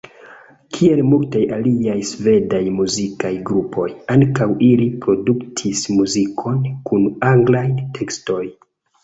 [0.75, 3.85] Kiel multaj aliaj svedaj muzikaj grupoj,
[4.15, 6.59] ankaŭ ili produktis muzikon
[6.91, 7.65] kun anglaj
[8.01, 8.43] tekstoj.